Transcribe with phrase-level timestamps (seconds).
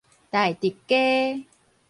[0.31, 1.45] 大直街